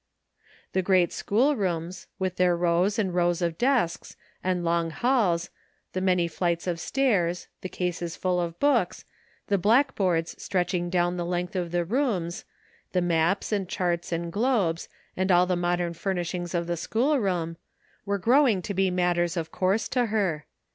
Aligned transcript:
The 0.73 0.81
great 0.81 1.13
schoolrooms, 1.13 2.07
with 2.17 2.37
their 2.37 2.57
rows 2.57 2.97
and 2.97 3.13
rows 3.13 3.39
of 3.39 3.55
desks, 3.59 4.15
the 4.43 4.55
long 4.55 4.89
halls, 4.89 5.51
the 5.93 6.01
many 6.01 6.27
flights 6.27 6.65
of 6.65 6.79
stairs, 6.79 7.49
the 7.61 7.69
cases 7.69 8.15
full 8.15 8.41
of 8.41 8.59
books, 8.59 9.05
the 9.45 9.59
black 9.59 9.93
boards 9.93 10.35
reaching 10.51 10.89
down 10.89 11.17
the 11.17 11.23
length 11.23 11.55
of 11.55 11.69
the 11.69 11.85
rooms, 11.85 12.45
the 12.93 12.99
maps 13.01 13.51
and 13.51 13.69
charts 13.69 14.11
and 14.11 14.33
globes, 14.33 14.89
and 15.15 15.31
all 15.31 15.45
the 15.45 15.55
modem 15.55 15.93
furnishings 15.93 16.55
of 16.55 16.65
the 16.65 16.77
schoolroom, 16.77 17.57
were 18.03 18.17
growing 18.17 18.63
to 18.63 18.73
be 18.73 18.89
matters 18.89 19.37
of 19.37 19.51
course 19.51 19.87
to 19.89 20.07
her. 20.07 20.47